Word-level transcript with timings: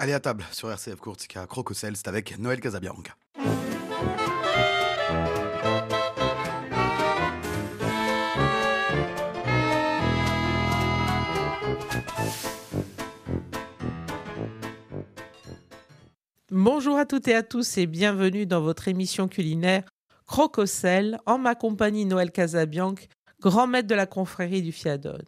Allez 0.00 0.12
à 0.12 0.18
table 0.18 0.44
sur 0.50 0.68
RCF 0.72 0.96
Courtica 0.96 1.46
Crococel, 1.46 1.96
c'est 1.96 2.08
avec 2.08 2.36
Noël 2.40 2.60
Casabianca. 2.60 3.14
Bonjour 16.50 16.98
à 16.98 17.06
toutes 17.06 17.28
et 17.28 17.34
à 17.36 17.44
tous 17.44 17.78
et 17.78 17.86
bienvenue 17.86 18.46
dans 18.46 18.60
votre 18.60 18.88
émission 18.88 19.28
culinaire 19.28 19.84
Crococel 20.26 21.20
en 21.24 21.38
ma 21.38 21.54
compagnie 21.54 22.04
Noël 22.04 22.32
Casabianca, 22.32 23.04
grand 23.40 23.68
maître 23.68 23.86
de 23.86 23.94
la 23.94 24.06
confrérie 24.06 24.62
du 24.62 24.72
Fiadone. 24.72 25.22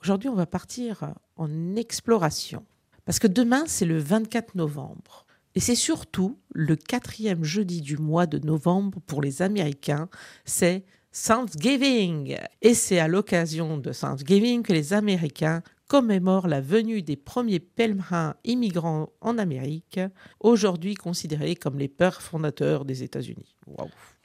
Aujourd'hui, 0.00 0.30
on 0.30 0.34
va 0.34 0.46
partir 0.46 1.12
en 1.36 1.76
exploration 1.76 2.64
parce 3.08 3.20
que 3.20 3.26
demain, 3.26 3.64
c'est 3.66 3.86
le 3.86 3.96
24 3.96 4.54
novembre. 4.54 5.24
Et 5.54 5.60
c'est 5.60 5.74
surtout 5.74 6.38
le 6.52 6.76
quatrième 6.76 7.42
jeudi 7.42 7.80
du 7.80 7.96
mois 7.96 8.26
de 8.26 8.38
novembre 8.38 9.00
pour 9.06 9.22
les 9.22 9.40
Américains. 9.40 10.10
C'est 10.44 10.84
Thanksgiving. 11.10 12.36
Et 12.60 12.74
c'est 12.74 12.98
à 12.98 13.08
l'occasion 13.08 13.78
de 13.78 13.94
Thanksgiving 13.94 14.62
que 14.62 14.74
les 14.74 14.92
Américains 14.92 15.62
commémorent 15.88 16.48
la 16.48 16.60
venue 16.60 17.00
des 17.00 17.16
premiers 17.16 17.60
pèlerins 17.60 18.34
immigrants 18.44 19.08
en 19.22 19.38
Amérique, 19.38 20.00
aujourd'hui 20.40 20.92
considérés 20.92 21.56
comme 21.56 21.78
les 21.78 21.88
pères 21.88 22.20
fondateurs 22.20 22.84
des 22.84 23.04
États-Unis. 23.04 23.56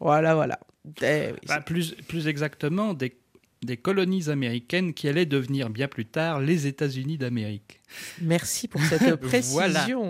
Voilà, 0.02 0.36
voilà. 0.36 0.60
Eh 1.02 1.32
bah, 1.48 1.62
plus, 1.62 1.96
plus 2.10 2.28
exactement, 2.28 2.94
des 2.94 3.18
des 3.66 3.78
colonies 3.78 4.30
américaines 4.30 4.94
qui 4.94 5.08
allaient 5.08 5.26
devenir 5.26 5.70
bien 5.70 5.88
plus 5.88 6.06
tard 6.06 6.40
les 6.40 6.68
États-Unis 6.68 7.18
d'Amérique. 7.18 7.82
Merci 8.22 8.68
pour 8.68 8.82
cette 8.82 9.16
précision. 9.18 10.10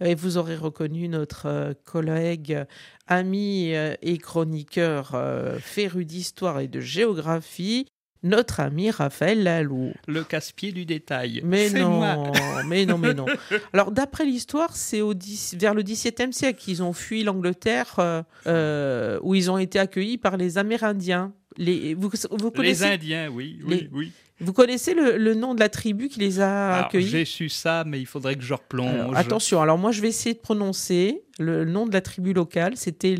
Et 0.00 0.14
vous 0.14 0.36
aurez 0.36 0.56
reconnu 0.56 1.08
notre 1.08 1.46
euh, 1.46 1.72
collègue, 1.84 2.64
ami 3.06 3.74
euh, 3.74 3.94
et 4.02 4.18
chroniqueur 4.18 5.12
euh, 5.14 5.58
féru 5.58 6.04
d'histoire 6.04 6.60
et 6.60 6.68
de 6.68 6.80
géographie, 6.80 7.86
notre 8.22 8.60
ami 8.60 8.90
Raphaël 8.90 9.42
Lalou. 9.42 9.92
Le 10.06 10.22
casse-pied 10.22 10.70
du 10.70 10.86
détail. 10.86 11.40
Mais 11.44 11.70
non, 11.70 12.32
mais 12.66 12.86
non, 12.86 12.96
mais 12.96 13.14
non. 13.14 13.26
Alors, 13.72 13.90
d'après 13.90 14.24
l'histoire, 14.24 14.76
c'est 14.76 15.00
au 15.00 15.12
vers 15.54 15.74
le 15.74 15.82
XVIIe 15.82 16.32
siècle 16.32 16.60
qu'ils 16.60 16.84
ont 16.84 16.92
fui 16.92 17.24
l'Angleterre, 17.24 18.24
où 18.46 19.34
ils 19.34 19.50
ont 19.50 19.58
été 19.58 19.80
accueillis 19.80 20.18
par 20.18 20.36
les 20.36 20.56
Amérindiens. 20.56 21.32
Les, 21.56 21.94
vous, 21.94 22.10
connaissez, 22.50 22.84
les 22.84 22.92
Indiens, 22.92 23.28
oui, 23.28 23.60
oui, 23.64 23.88
oui. 23.92 24.12
Vous 24.40 24.52
connaissez 24.52 24.94
le, 24.94 25.34
nom 25.34 25.54
de 25.54 25.60
la 25.60 25.68
tribu 25.68 26.08
qui 26.08 26.18
les 26.18 26.40
a 26.40 26.84
accueillis? 26.84 27.08
J'ai 27.08 27.24
su 27.24 27.48
ça, 27.48 27.84
mais 27.86 28.00
il 28.00 28.06
faudrait 28.06 28.34
que 28.34 28.42
je 28.42 28.54
replonge. 28.54 29.16
attention, 29.16 29.62
alors 29.62 29.78
moi 29.78 29.92
je 29.92 30.02
vais 30.02 30.08
essayer 30.08 30.34
de 30.34 30.40
prononcer 30.40 31.22
le 31.38 31.64
nom 31.64 31.86
de 31.86 31.92
la 31.92 32.00
tribu 32.00 32.32
locale. 32.32 32.76
C'était 32.76 33.14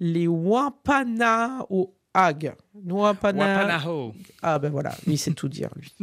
les 0.00 0.26
Wampanoag. 2.74 3.46
Wampanaho. 3.46 4.14
Ah 4.42 4.58
ben 4.58 4.70
voilà, 4.70 4.94
il 5.06 5.18
sait 5.18 5.32
tout 5.32 5.48
dire 5.48 5.70
lui. 5.76 5.94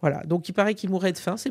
Voilà, 0.00 0.22
donc 0.24 0.48
il 0.48 0.52
paraît 0.52 0.74
qu'ils 0.74 0.90
mourraient 0.90 1.12
de 1.12 1.18
faim, 1.18 1.36
ces, 1.36 1.50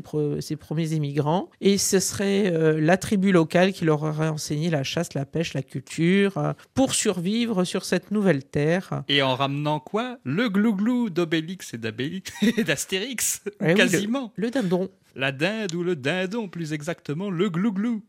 premiers 0.55 0.93
immigrants, 0.93 1.49
et 1.59 1.77
ce 1.77 1.99
serait 1.99 2.49
euh, 2.51 2.79
la 2.79 2.95
tribu 2.95 3.33
locale 3.33 3.73
qui 3.73 3.83
leur 3.83 4.03
aurait 4.03 4.29
enseigné 4.29 4.69
la 4.69 4.83
chasse, 4.83 5.13
la 5.13 5.25
pêche, 5.25 5.53
la 5.53 5.63
culture, 5.63 6.37
euh, 6.37 6.53
pour 6.73 6.93
survivre 6.93 7.65
sur 7.65 7.83
cette 7.83 8.11
nouvelle 8.11 8.45
terre. 8.45 9.03
Et 9.09 9.21
en 9.21 9.35
ramenant 9.35 9.81
quoi? 9.81 10.17
Le 10.23 10.47
glouglou 10.47 11.09
d'Obélix 11.09 11.73
et 11.73 11.77
d'Astérix, 12.63 13.41
eh 13.61 13.73
quasiment. 13.73 14.31
le 14.37 14.49
dindon 14.49 14.89
la 15.17 15.31
dinde 15.31 15.73
ou 15.73 15.83
le 15.83 15.95
dindon, 15.95 16.47
plus 16.47 16.73
exactement, 16.73 17.29
le 17.29 17.49
glouglou. 17.49 18.03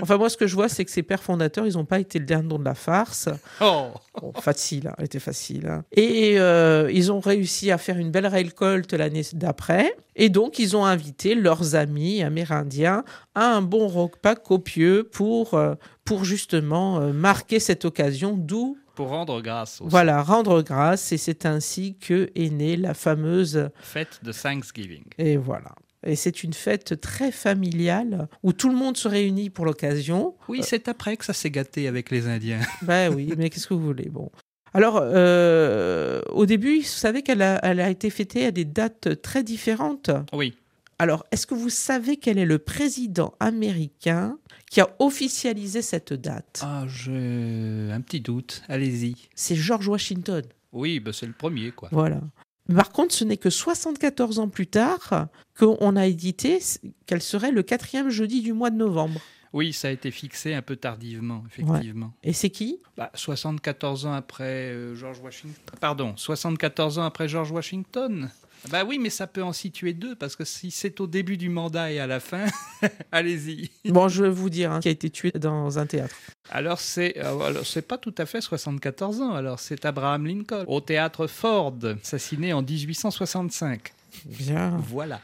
Enfin, 0.00 0.16
moi, 0.16 0.30
ce 0.30 0.36
que 0.36 0.46
je 0.46 0.54
vois, 0.54 0.68
c'est 0.68 0.84
que 0.84 0.90
ces 0.90 1.02
pères 1.02 1.22
fondateurs, 1.22 1.66
ils 1.66 1.74
n'ont 1.74 1.84
pas 1.84 1.98
été 1.98 2.20
le 2.20 2.24
dindon 2.24 2.58
de 2.58 2.64
la 2.64 2.74
farce. 2.74 3.28
Oh 4.22 4.32
Facile, 4.40 4.88
hein, 4.88 4.94
était 5.02 5.18
facile. 5.18 5.66
Hein. 5.70 5.84
Et 5.92 6.38
euh, 6.38 6.90
ils 6.92 7.10
ont 7.12 7.20
réussi 7.20 7.70
à 7.70 7.78
faire 7.78 7.98
une 7.98 8.10
belle 8.10 8.26
récolte 8.26 8.92
l'année 8.92 9.22
d'après. 9.32 9.94
Et 10.16 10.28
donc, 10.28 10.58
ils 10.58 10.76
ont 10.76 10.84
invité 10.84 11.34
leurs 11.34 11.74
amis 11.74 12.22
amérindiens 12.22 13.04
à 13.34 13.54
un 13.54 13.62
bon 13.62 13.88
repas 13.88 14.34
copieux 14.34 15.08
pour, 15.10 15.54
euh, 15.54 15.74
pour 16.04 16.24
justement 16.24 17.00
euh, 17.00 17.12
marquer 17.12 17.60
cette 17.60 17.84
occasion, 17.84 18.36
d'où 18.36 18.76
pour 18.94 19.08
rendre 19.08 19.40
grâce. 19.40 19.80
Voilà, 19.82 20.22
rendre 20.22 20.60
grâce, 20.60 21.12
et 21.12 21.16
c'est 21.16 21.46
ainsi 21.46 21.96
que 21.96 22.28
est 22.34 22.50
née 22.50 22.76
la 22.76 22.92
fameuse 22.92 23.70
fête 23.80 24.20
de 24.22 24.30
Thanksgiving. 24.30 25.04
Et 25.16 25.38
voilà. 25.38 25.74
Et 26.06 26.16
c'est 26.16 26.42
une 26.42 26.52
fête 26.52 27.00
très 27.00 27.30
familiale 27.30 28.28
où 28.42 28.52
tout 28.52 28.68
le 28.68 28.74
monde 28.74 28.96
se 28.96 29.08
réunit 29.08 29.48
pour 29.50 29.64
l'occasion. 29.64 30.34
Oui, 30.48 30.60
c'est 30.62 30.88
après 30.88 31.16
que 31.16 31.24
ça 31.24 31.32
s'est 31.32 31.50
gâté 31.50 31.88
avec 31.88 32.10
les 32.10 32.26
Indiens. 32.26 32.60
Ben 32.82 33.12
oui, 33.14 33.32
mais 33.38 33.48
qu'est-ce 33.48 33.66
que 33.66 33.74
vous 33.74 33.84
voulez? 33.84 34.08
Bon. 34.10 34.30
Alors, 34.72 35.00
euh, 35.02 36.20
au 36.30 36.46
début, 36.46 36.78
vous 36.78 36.84
savez 36.84 37.22
qu'elle 37.22 37.42
a, 37.42 37.58
elle 37.64 37.80
a 37.80 37.90
été 37.90 38.10
fêtée 38.10 38.46
à 38.46 38.50
des 38.50 38.64
dates 38.64 39.20
très 39.22 39.42
différentes. 39.42 40.10
Oui. 40.32 40.54
Alors, 40.98 41.24
est-ce 41.32 41.46
que 41.46 41.54
vous 41.54 41.70
savez 41.70 42.18
quel 42.18 42.38
est 42.38 42.44
le 42.44 42.58
président 42.58 43.32
américain 43.40 44.36
qui 44.70 44.80
a 44.80 44.90
officialisé 44.98 45.82
cette 45.82 46.12
date? 46.12 46.60
Ah, 46.62 46.84
j'ai 46.86 47.90
un 47.90 48.00
petit 48.02 48.20
doute. 48.20 48.62
Allez-y. 48.68 49.16
C'est 49.34 49.56
George 49.56 49.88
Washington. 49.88 50.42
Oui, 50.72 51.00
ben 51.00 51.12
c'est 51.12 51.26
le 51.26 51.32
premier, 51.32 51.72
quoi. 51.72 51.88
Voilà. 51.90 52.20
Par 52.74 52.90
contre, 52.90 53.14
ce 53.14 53.24
n'est 53.24 53.38
que 53.38 53.50
74 53.50 54.38
ans 54.38 54.48
plus 54.48 54.66
tard 54.66 55.28
qu'on 55.58 55.96
a 55.96 56.06
édité 56.06 56.60
qu'elle 57.06 57.22
serait 57.22 57.50
le 57.50 57.62
quatrième 57.62 58.10
jeudi 58.10 58.42
du 58.42 58.52
mois 58.52 58.70
de 58.70 58.76
novembre. 58.76 59.20
Oui, 59.52 59.72
ça 59.72 59.88
a 59.88 59.90
été 59.90 60.10
fixé 60.10 60.54
un 60.54 60.62
peu 60.62 60.76
tardivement, 60.76 61.42
effectivement. 61.46 62.12
Et 62.22 62.32
c'est 62.32 62.50
qui? 62.50 62.78
74 63.14 64.04
bah, 64.04 64.10
ans 64.10 64.12
après 64.12 64.70
euh, 64.70 64.94
George 64.94 65.18
Washington. 65.20 65.62
Pardon, 65.80 66.16
74 66.16 66.98
ans 66.98 67.04
après 67.04 67.28
George 67.28 67.50
Washington. 67.50 68.30
Bah 68.68 68.84
oui, 68.86 68.98
mais 68.98 69.10
ça 69.10 69.26
peut 69.26 69.42
en 69.42 69.52
situer 69.52 69.94
deux, 69.94 70.14
parce 70.14 70.36
que 70.36 70.44
si 70.44 70.70
c'est 70.70 71.00
au 71.00 71.06
début 71.06 71.36
du 71.36 71.48
mandat 71.48 71.92
et 71.92 71.98
à 71.98 72.06
la 72.06 72.20
fin, 72.20 72.44
allez-y. 73.12 73.70
Bon, 73.86 74.08
je 74.08 74.24
vais 74.24 74.30
vous 74.30 74.50
dire, 74.50 74.70
hein, 74.70 74.80
qui 74.80 74.88
a 74.88 74.90
été 74.90 75.08
tué 75.08 75.30
dans 75.32 75.78
un 75.78 75.86
théâtre. 75.86 76.14
Alors, 76.50 76.78
c'est 76.78 77.14
euh, 77.16 77.62
c'est 77.64 77.86
pas 77.86 77.96
tout 77.96 78.14
à 78.18 78.26
fait 78.26 78.40
74 78.40 79.22
ans, 79.22 79.32
alors 79.32 79.58
c'est 79.58 79.84
Abraham 79.86 80.26
Lincoln, 80.26 80.64
au 80.66 80.80
théâtre 80.80 81.26
Ford, 81.26 81.78
assassiné 82.02 82.52
en 82.52 82.62
1865. 82.62 83.92
Bien. 84.26 84.76
Voilà. 84.88 85.20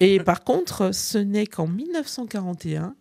Et 0.00 0.20
par 0.20 0.44
contre, 0.44 0.94
ce 0.94 1.18
n'est 1.18 1.46
qu'en 1.46 1.66
1941 1.66 2.94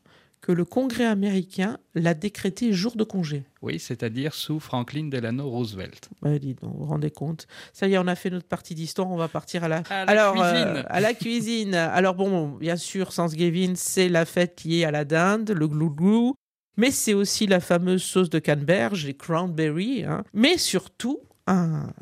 que 0.47 0.53
le 0.53 0.63
Congrès 0.63 1.03
américain 1.03 1.77
l'a 1.93 2.13
décrété 2.13 2.71
jour 2.71 2.95
de 2.95 3.03
congé. 3.03 3.43
Oui, 3.61 3.79
c'est-à-dire 3.79 4.33
sous 4.33 4.61
Franklin 4.61 5.09
Delano 5.09 5.49
Roosevelt. 5.49 6.07
Ouais, 6.21 6.39
dis 6.39 6.53
donc, 6.53 6.71
vous 6.71 6.79
vous 6.79 6.85
rendez 6.85 7.11
compte 7.11 7.47
Ça 7.73 7.85
y 7.89 7.95
est, 7.95 7.97
on 7.97 8.07
a 8.07 8.15
fait 8.15 8.29
notre 8.29 8.47
partie 8.47 8.73
d'histoire, 8.73 9.09
on 9.09 9.17
va 9.17 9.27
partir 9.27 9.65
à 9.65 9.67
la, 9.67 9.83
à 9.89 10.05
la 10.05 10.11
Alors, 10.11 10.35
cuisine. 10.35 10.67
Euh, 10.77 10.83
à 10.87 11.01
la 11.01 11.13
cuisine. 11.13 11.73
Alors 11.73 12.15
bon, 12.15 12.47
bien 12.47 12.77
sûr, 12.77 13.13
Thanksgiving, 13.13 13.75
c'est 13.75 14.07
la 14.07 14.23
fête 14.23 14.63
liée 14.63 14.85
à 14.85 14.91
la 14.91 15.03
dinde, 15.03 15.51
le 15.51 15.67
glou 15.67 16.33
mais 16.77 16.91
c'est 16.91 17.13
aussi 17.13 17.45
la 17.45 17.59
fameuse 17.59 18.03
sauce 18.03 18.29
de 18.29 18.39
canneberge, 18.39 19.05
les 19.05 19.15
cranberries, 19.15 20.05
hein. 20.05 20.23
mais 20.33 20.57
surtout, 20.57 21.19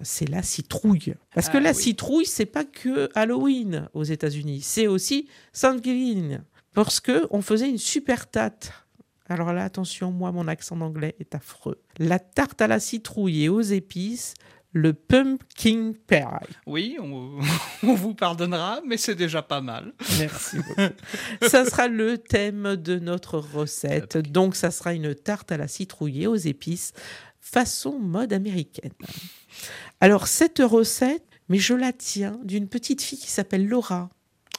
c'est 0.04 0.30
la 0.30 0.44
citrouille. 0.44 1.16
Parce 1.34 1.50
que 1.50 1.58
ah 1.58 1.62
la 1.62 1.74
citrouille, 1.74 2.26
c'est 2.26 2.46
pas 2.46 2.66
que 2.66 3.10
Halloween 3.16 3.88
aux 3.94 4.04
États-Unis, 4.04 4.62
c'est 4.62 4.88
aussi 4.88 5.30
Thanksgiving 5.60 6.40
parce 6.76 7.00
que 7.00 7.26
on 7.32 7.42
faisait 7.42 7.70
une 7.70 7.80
super 7.80 8.30
tarte. 8.30 8.72
Alors 9.28 9.54
là, 9.54 9.64
attention, 9.64 10.12
moi, 10.12 10.32
mon 10.32 10.48
accent 10.48 10.80
anglais 10.82 11.16
est 11.20 11.34
affreux. 11.34 11.82
La 11.98 12.20
tarte 12.20 12.62
à 12.62 12.68
la 12.68 12.80
citrouille 12.80 13.46
et 13.46 13.50
aux 13.50 13.62
épices, 13.62 14.36
le 14.72 14.94
pumpkin 14.94 15.94
pie. 16.06 16.18
Oui, 16.68 16.98
on, 17.02 17.96
vous 17.96 18.14
pardonnera, 18.14 18.82
mais 18.86 18.98
c'est 18.98 19.16
déjà 19.16 19.42
pas 19.42 19.62
mal. 19.62 19.94
Merci 20.20 20.58
beaucoup. 20.58 20.94
ça 21.42 21.66
sera 21.66 21.88
le 21.88 22.18
thème 22.18 22.76
de 22.76 23.00
notre 23.00 23.40
recette. 23.40 24.18
Donc, 24.18 24.56
ça 24.56 24.70
sera 24.70 24.94
une 24.94 25.16
tarte 25.16 25.52
à 25.52 25.58
la 25.58 25.68
citrouille 25.68 26.24
et 26.24 26.28
aux 26.28 26.36
épices, 26.36 26.92
façon 27.40 27.98
mode 28.00 28.34
américaine. 28.34 28.92
Alors, 30.02 30.28
cette 30.28 30.60
recette, 30.60 31.24
mais 31.48 31.58
je 31.58 31.74
la 31.74 31.94
tiens 31.94 32.38
d'une 32.44 32.68
petite 32.68 33.02
fille 33.02 33.18
qui 33.18 33.32
s'appelle 33.32 33.68
Laura. 33.68 34.10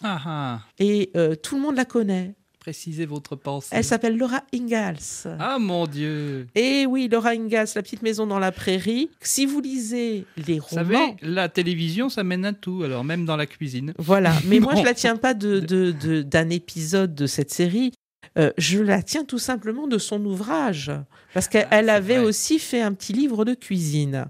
Ah, 0.03 0.21
ah. 0.25 0.61
Et 0.79 1.11
euh, 1.17 1.35
tout 1.35 1.57
le 1.57 1.63
monde 1.63 1.77
la 1.77 1.85
connaît. 1.85 2.35
Précisez 2.61 3.07
votre 3.07 3.37
pensée. 3.37 3.69
Elle 3.71 3.85
s'appelle 3.85 4.19
Laura 4.19 4.43
Ingalls. 4.53 4.99
Ah 5.39 5.57
mon 5.61 5.87
Dieu 5.87 6.49
Et 6.57 6.85
oui, 6.85 7.09
Laura 7.09 7.31
Ingalls, 7.31 7.69
La 7.77 7.83
petite 7.83 8.03
maison 8.03 8.27
dans 8.27 8.41
la 8.41 8.51
prairie. 8.51 9.09
Si 9.21 9.47
vous 9.47 9.61
lisez 9.61 10.25
les 10.37 10.59
romans... 10.59 10.83
Vous 10.83 10.93
savez, 10.93 11.17
la 11.23 11.49
télévision, 11.49 12.09
ça 12.09 12.25
mène 12.25 12.45
à 12.45 12.53
tout, 12.53 12.83
alors 12.83 13.05
même 13.05 13.25
dans 13.25 13.37
la 13.37 13.47
cuisine. 13.47 13.95
Voilà, 13.99 14.35
mais 14.47 14.59
moi 14.59 14.75
je 14.75 14.83
la 14.83 14.95
tiens 14.95 15.17
pas 15.17 15.33
d'un 15.33 15.61
de, 15.61 15.93
de, 15.93 16.51
épisode 16.51 17.15
de 17.15 17.29
cette 17.29 17.53
série. 17.53 17.93
Euh, 18.37 18.51
je 18.59 18.81
la 18.81 19.01
tiens 19.01 19.25
tout 19.25 19.39
simplement 19.39 19.87
de 19.87 19.99
son 19.99 20.25
ouvrage, 20.25 20.91
parce 21.35 21.47
qu'elle 21.47 21.69
ah, 21.71 21.95
avait 21.95 22.19
aussi 22.19 22.59
fait 22.59 22.83
un 22.83 22.93
petit 22.95 23.13
livre 23.13 23.45
de 23.45 23.55
cuisine. 23.55 24.27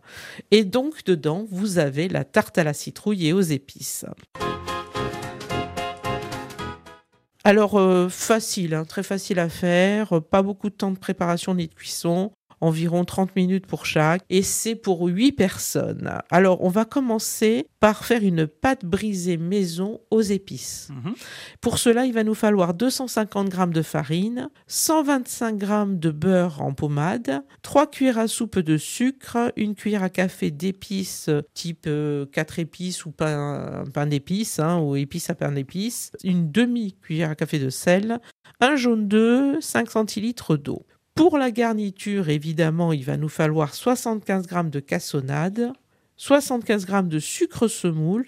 Et 0.51 0.65
donc, 0.65 1.05
dedans, 1.05 1.47
vous 1.51 1.79
avez 1.79 2.09
la 2.09 2.25
tarte 2.25 2.59
à 2.59 2.65
la 2.65 2.75
citrouille 2.75 3.29
et 3.29 3.33
aux 3.33 3.41
épices. 3.41 4.05
Alors, 7.47 7.79
euh, 7.79 8.09
facile, 8.09 8.75
hein, 8.75 8.85
très 8.85 9.05
facile 9.05 9.39
à 9.39 9.49
faire, 9.49 10.21
pas 10.21 10.43
beaucoup 10.43 10.69
de 10.69 10.75
temps 10.75 10.91
de 10.91 10.99
préparation 10.99 11.55
ni 11.55 11.69
de 11.69 11.75
cuisson 11.75 12.33
environ 12.61 13.05
30 13.05 13.37
minutes 13.37 13.67
pour 13.67 13.87
chaque, 13.87 14.23
et 14.31 14.43
c'est 14.43 14.75
pour 14.75 15.07
8 15.07 15.33
personnes. 15.33 16.11
Alors, 16.31 16.63
on 16.63 16.69
va 16.69 16.85
commencer 16.85 17.67
par 17.81 18.05
faire 18.05 18.23
une 18.23 18.47
pâte 18.47 18.85
brisée 18.85 19.37
maison 19.37 20.01
aux 20.11 20.23
épices. 20.23 20.89
Mhm. 20.91 21.15
Pour 21.61 21.79
cela, 21.79 22.07
il 22.07 22.13
va 22.13 22.25
nous 22.25 22.35
falloir 22.35 22.75
250 22.75 23.53
g 23.53 23.67
de 23.67 23.83
farine, 23.83 24.49
125 24.67 25.61
g 25.61 25.67
de 25.89 26.11
beurre 26.11 26.63
en 26.63 26.73
pommade, 26.73 27.43
3 27.63 27.91
cuillères 27.91 28.19
à 28.19 28.29
soupe 28.29 28.59
de 28.59 28.77
sucre, 28.77 29.53
une 29.57 29.75
cuillère 29.75 30.03
à 30.03 30.09
café 30.09 30.51
d'épices 30.51 31.31
type 31.55 31.83
4 31.83 31.89
euh, 31.89 32.63
épices 32.63 33.05
ou 33.05 33.11
pain, 33.11 33.85
pain 33.93 34.07
d'épices, 34.07 34.59
hein, 34.59 34.79
ou 34.79 34.97
épices 34.97 35.31
à 35.31 35.35
pain 35.35 35.53
d'épices, 35.53 36.13
une 36.25 36.51
demi-cuillère 36.51 37.31
à 37.31 37.35
café 37.35 37.59
de 37.59 37.71
sel, 37.71 38.21
un 38.61 38.77
jaune 38.77 39.09
d'œuf, 39.09 39.61
5 39.61 39.91
centilitres 39.91 40.57
d'eau. 40.57 40.87
Pour 41.17 41.39
la 41.39 41.51
garniture, 41.51 42.29
évidemment, 42.29 42.93
il 42.93 43.03
va 43.03 43.17
nous 43.17 43.31
falloir 43.31 43.75
75 43.75 44.49
g 44.51 44.71
de 44.71 44.81
cassonade, 44.81 45.73
75 46.19 46.87
g 46.87 47.03
de 47.05 47.19
sucre 47.19 47.69
semoule, 47.69 48.27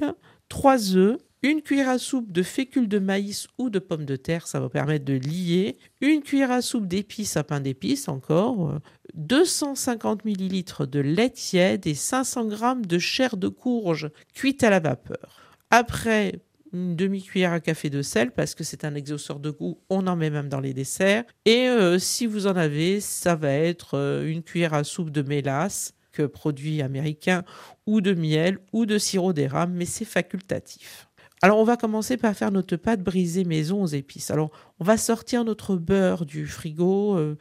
3 0.48 0.96
œufs, 0.96 1.18
une 1.42 1.60
cuillère 1.60 1.90
à 1.90 1.98
soupe 1.98 2.32
de 2.32 2.42
fécule 2.42 2.88
de 2.88 2.98
maïs 2.98 3.46
ou 3.58 3.68
de 3.68 3.78
pommes 3.78 4.06
de 4.06 4.16
terre, 4.16 4.46
ça 4.46 4.58
va 4.58 4.70
permettre 4.70 5.04
de 5.04 5.12
lier, 5.12 5.76
une 6.00 6.22
cuillère 6.22 6.50
à 6.50 6.62
soupe 6.62 6.86
d'épices 6.86 7.36
à 7.36 7.44
pain 7.44 7.60
d'épices 7.60 8.08
encore, 8.08 8.80
250 9.12 10.24
ml 10.24 10.86
de 10.86 11.00
lait 11.00 11.28
tiède 11.28 11.86
et 11.86 11.94
500 11.94 12.50
g 12.50 12.56
de 12.86 12.98
chair 12.98 13.36
de 13.36 13.48
courge 13.48 14.08
cuite 14.32 14.64
à 14.64 14.70
la 14.70 14.80
vapeur. 14.80 15.42
Après, 15.70 16.40
une 16.72 16.96
demi-cuillère 16.96 17.52
à 17.52 17.60
café 17.60 17.90
de 17.90 18.02
sel 18.02 18.30
parce 18.30 18.54
que 18.54 18.64
c'est 18.64 18.84
un 18.84 18.94
exhausteur 18.94 19.40
de 19.40 19.50
goût, 19.50 19.78
on 19.88 20.06
en 20.06 20.16
met 20.16 20.30
même 20.30 20.48
dans 20.48 20.60
les 20.60 20.74
desserts. 20.74 21.24
Et 21.44 21.68
euh, 21.68 21.98
si 21.98 22.26
vous 22.26 22.46
en 22.46 22.56
avez, 22.56 23.00
ça 23.00 23.34
va 23.34 23.52
être 23.52 23.94
euh, 23.94 24.26
une 24.26 24.42
cuillère 24.42 24.74
à 24.74 24.84
soupe 24.84 25.10
de 25.10 25.22
mélasse, 25.22 25.94
que 26.12 26.22
produit 26.22 26.82
américain, 26.82 27.44
ou 27.86 28.00
de 28.00 28.12
miel, 28.12 28.58
ou 28.72 28.86
de 28.86 28.98
sirop 28.98 29.32
d'érable, 29.32 29.72
mais 29.74 29.84
c'est 29.84 30.04
facultatif. 30.04 31.08
Alors 31.42 31.58
on 31.58 31.64
va 31.64 31.76
commencer 31.76 32.16
par 32.16 32.34
faire 32.34 32.50
notre 32.50 32.76
pâte 32.76 33.02
brisée 33.02 33.44
maison 33.44 33.82
aux 33.82 33.86
épices. 33.86 34.30
Alors 34.30 34.50
on 34.80 34.84
va 34.84 34.96
sortir 34.96 35.44
notre 35.44 35.76
beurre 35.76 36.26
du 36.26 36.46
frigo 36.46 37.16
euh, 37.16 37.36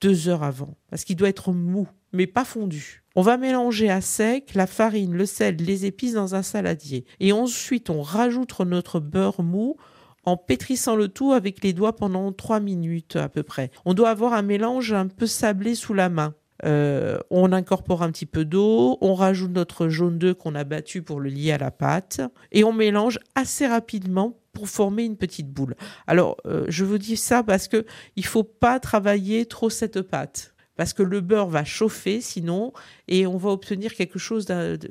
deux 0.00 0.28
heures 0.28 0.44
avant, 0.44 0.76
parce 0.90 1.04
qu'il 1.04 1.16
doit 1.16 1.28
être 1.28 1.52
mou, 1.52 1.88
mais 2.12 2.26
pas 2.26 2.44
fondu. 2.44 3.03
On 3.16 3.22
va 3.22 3.36
mélanger 3.36 3.90
à 3.90 4.00
sec 4.00 4.54
la 4.54 4.66
farine, 4.66 5.14
le 5.14 5.24
sel, 5.24 5.56
les 5.56 5.86
épices 5.86 6.14
dans 6.14 6.34
un 6.34 6.42
saladier. 6.42 7.04
Et 7.20 7.32
ensuite, 7.32 7.88
on 7.88 8.02
rajoute 8.02 8.58
notre 8.60 8.98
beurre 8.98 9.42
mou 9.42 9.76
en 10.24 10.36
pétrissant 10.36 10.96
le 10.96 11.06
tout 11.06 11.32
avec 11.32 11.62
les 11.62 11.72
doigts 11.72 11.94
pendant 11.94 12.32
3 12.32 12.58
minutes 12.58 13.14
à 13.14 13.28
peu 13.28 13.44
près. 13.44 13.70
On 13.84 13.94
doit 13.94 14.10
avoir 14.10 14.32
un 14.32 14.42
mélange 14.42 14.92
un 14.92 15.06
peu 15.06 15.26
sablé 15.26 15.76
sous 15.76 15.94
la 15.94 16.08
main. 16.08 16.34
Euh, 16.64 17.18
on 17.30 17.52
incorpore 17.52 18.02
un 18.02 18.10
petit 18.10 18.26
peu 18.26 18.44
d'eau, 18.44 18.98
on 19.00 19.14
rajoute 19.14 19.52
notre 19.52 19.88
jaune 19.88 20.18
d'œuf 20.18 20.36
qu'on 20.38 20.54
a 20.54 20.64
battu 20.64 21.02
pour 21.02 21.20
le 21.20 21.28
lier 21.28 21.52
à 21.52 21.58
la 21.58 21.70
pâte 21.70 22.20
et 22.52 22.64
on 22.64 22.72
mélange 22.72 23.18
assez 23.34 23.66
rapidement 23.66 24.38
pour 24.52 24.68
former 24.68 25.04
une 25.04 25.16
petite 25.16 25.52
boule. 25.52 25.74
Alors, 26.06 26.36
euh, 26.46 26.64
je 26.68 26.84
vous 26.84 26.98
dis 26.98 27.16
ça 27.16 27.42
parce 27.42 27.68
que 27.68 27.84
il 28.16 28.24
faut 28.24 28.44
pas 28.44 28.80
travailler 28.80 29.46
trop 29.46 29.68
cette 29.68 30.00
pâte 30.02 30.53
parce 30.76 30.92
que 30.92 31.02
le 31.02 31.20
beurre 31.20 31.48
va 31.48 31.64
chauffer 31.64 32.20
sinon 32.20 32.72
et 33.08 33.26
on 33.26 33.36
va 33.36 33.50
obtenir 33.50 33.94
quelque 33.94 34.18
chose 34.18 34.46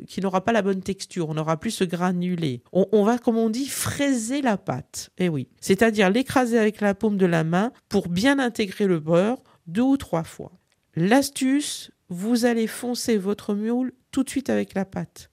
qui 0.07 0.21
n'aura 0.21 0.43
pas 0.43 0.51
la 0.51 0.61
bonne 0.61 0.81
texture, 0.81 1.29
on 1.29 1.33
n'aura 1.33 1.57
plus 1.57 1.71
ce 1.71 1.83
granulé. 1.83 2.61
On, 2.71 3.03
va, 3.03 3.17
comme 3.17 3.37
on 3.37 3.49
dit, 3.49 3.67
fraiser 3.67 4.41
la 4.41 4.57
pâte. 4.57 5.09
Eh 5.17 5.29
oui, 5.29 5.47
c'est-à-dire 5.59 6.09
l'écraser 6.09 6.57
avec 6.57 6.81
la 6.81 6.93
paume 6.93 7.17
de 7.17 7.25
la 7.25 7.43
main 7.43 7.71
pour 7.89 8.07
bien 8.07 8.39
intégrer 8.39 8.87
le 8.87 8.99
beurre 8.99 9.41
deux 9.67 9.81
ou 9.81 9.97
trois 9.97 10.23
fois. 10.23 10.51
L'astuce, 10.95 11.91
vous 12.09 12.45
allez 12.45 12.67
foncer 12.67 13.17
votre 13.17 13.53
moule 13.53 13.93
tout 14.11 14.23
de 14.23 14.29
suite 14.29 14.49
avec 14.49 14.73
la 14.73 14.85
pâte. 14.85 15.31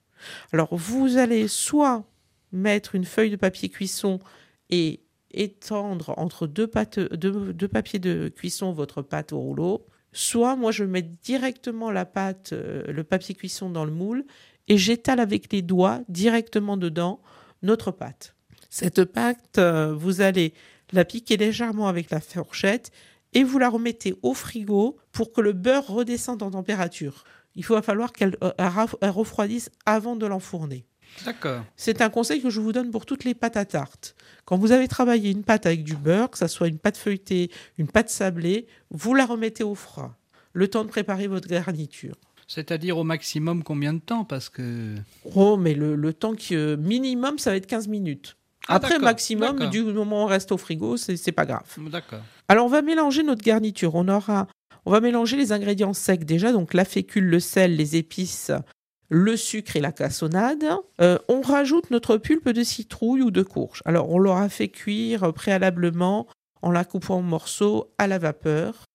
Alors, 0.51 0.75
vous 0.75 1.17
allez 1.17 1.47
soit 1.47 2.05
mettre 2.51 2.95
une 2.95 3.05
feuille 3.05 3.29
de 3.31 3.35
papier 3.35 3.69
cuisson 3.69 4.19
et 4.69 5.01
étendre 5.33 6.13
entre 6.17 6.47
deux, 6.47 6.69
deux, 7.13 7.67
papiers 7.67 7.99
de 7.99 8.29
cuisson 8.29 8.71
votre 8.73 9.01
pâte 9.01 9.31
au 9.33 9.39
rouleau, 9.39 9.85
soit 10.13 10.55
moi 10.55 10.71
je 10.71 10.83
mets 10.83 11.01
directement 11.01 11.91
la 11.91 12.05
pâte, 12.05 12.53
euh, 12.53 12.83
le 12.91 13.03
papier 13.03 13.35
cuisson 13.35 13.69
dans 13.69 13.85
le 13.85 13.91
moule 13.91 14.25
et 14.67 14.77
j'étale 14.77 15.19
avec 15.19 15.51
les 15.51 15.61
doigts 15.61 16.01
directement 16.09 16.77
dedans 16.77 17.21
notre 17.61 17.91
pâte. 17.91 18.35
Cette 18.69 19.03
pâte, 19.05 19.57
euh, 19.57 19.93
vous 19.93 20.21
allez 20.21 20.53
la 20.93 21.05
piquer 21.05 21.37
légèrement 21.37 21.87
avec 21.87 22.09
la 22.09 22.19
fourchette 22.19 22.91
et 23.33 23.43
vous 23.43 23.59
la 23.59 23.69
remettez 23.69 24.15
au 24.21 24.33
frigo 24.33 24.97
pour 25.11 25.31
que 25.31 25.41
le 25.41 25.53
beurre 25.53 25.87
redescende 25.87 26.43
en 26.43 26.51
température. 26.51 27.23
Il 27.55 27.65
va 27.65 27.81
falloir 27.81 28.13
qu'elle 28.13 28.37
euh, 28.43 28.51
refroidisse 29.01 29.69
avant 29.85 30.15
de 30.15 30.25
l'enfourner. 30.25 30.85
D'accord. 31.25 31.63
C'est 31.75 32.01
un 32.01 32.09
conseil 32.09 32.41
que 32.41 32.49
je 32.49 32.59
vous 32.59 32.71
donne 32.71 32.91
pour 32.91 33.05
toutes 33.05 33.23
les 33.23 33.33
pâtes 33.33 33.57
à 33.57 33.65
tarte. 33.65 34.15
Quand 34.45 34.57
vous 34.57 34.71
avez 34.71 34.87
travaillé 34.87 35.31
une 35.31 35.43
pâte 35.43 35.65
avec 35.65 35.83
du 35.83 35.95
beurre, 35.95 36.29
que 36.29 36.37
ce 36.37 36.47
soit 36.47 36.67
une 36.67 36.79
pâte 36.79 36.97
feuilletée, 36.97 37.51
une 37.77 37.87
pâte 37.87 38.09
sablée, 38.09 38.67
vous 38.89 39.13
la 39.13 39.25
remettez 39.25 39.63
au 39.63 39.75
froid. 39.75 40.15
Le 40.53 40.67
temps 40.67 40.83
de 40.83 40.89
préparer 40.89 41.27
votre 41.27 41.47
garniture. 41.47 42.15
C'est-à-dire 42.47 42.97
au 42.97 43.05
maximum 43.05 43.63
combien 43.63 43.93
de 43.93 43.99
temps? 43.99 44.25
Parce 44.25 44.49
que. 44.49 44.95
Oh, 45.35 45.55
mais 45.55 45.73
le, 45.73 46.13
temps 46.13 46.33
qui, 46.33 46.55
euh, 46.55 46.75
minimum, 46.75 47.39
ça 47.39 47.51
va 47.51 47.55
être 47.55 47.67
15 47.67 47.87
minutes. 47.87 48.35
Ah, 48.67 48.75
Après, 48.75 48.99
maximum, 48.99 49.69
du 49.69 49.83
moment 49.83 50.21
où 50.21 50.23
on 50.23 50.25
reste 50.25 50.51
au 50.51 50.57
frigo, 50.57 50.97
c'est 50.97 51.31
pas 51.31 51.45
grave. 51.45 51.63
D'accord. 51.89 52.21
Alors, 52.49 52.65
on 52.65 52.69
va 52.69 52.81
mélanger 52.81 53.23
notre 53.23 53.41
garniture. 53.41 53.95
On 53.95 54.07
aura. 54.09 54.47
On 54.85 54.91
va 54.91 54.99
mélanger 54.99 55.37
les 55.37 55.51
ingrédients 55.51 55.93
secs 55.93 56.25
déjà, 56.25 56.51
donc 56.51 56.73
la 56.73 56.85
fécule, 56.85 57.25
le 57.25 57.39
sel, 57.39 57.75
les 57.75 57.95
épices, 57.95 58.51
le 59.11 59.35
sucre 59.35 59.75
et 59.75 59.81
la 59.81 59.91
cassonade. 59.91 60.65
Euh, 61.01 61.19
on 61.27 61.41
rajoute 61.41 61.91
notre 61.91 62.17
pulpe 62.17 62.49
de 62.49 62.63
citrouille 62.63 63.21
ou 63.21 63.29
de 63.29 63.43
courge. 63.43 63.83
Alors, 63.85 64.09
on 64.09 64.17
l'aura 64.17 64.49
fait 64.49 64.69
cuire 64.69 65.33
préalablement 65.33 66.27
en 66.61 66.71
la 66.71 66.85
coupant 66.85 67.17
en 67.17 67.21
morceaux 67.21 67.91
à 67.97 68.07
la 68.07 68.17
vapeur 68.17 68.85